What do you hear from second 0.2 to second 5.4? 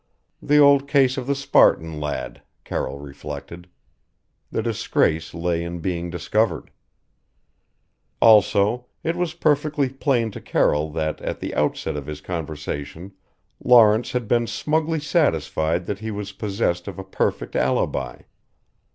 The old case of the Spartan lad Carroll reflected. The disgrace